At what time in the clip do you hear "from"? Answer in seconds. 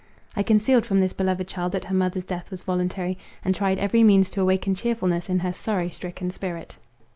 0.87-0.99